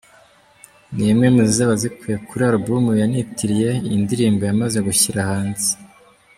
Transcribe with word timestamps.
Ni 0.95 1.05
imwe 1.11 1.27
mu 1.35 1.41
zizaba 1.47 1.73
zikubiye 1.81 2.17
kuri 2.27 2.41
album 2.51 2.83
yanitiriye 3.01 3.69
iyi 3.87 3.97
ndirimbo 4.03 4.41
yamaze 4.49 4.77
gushyira 4.87 5.19
hanze. 5.29 5.69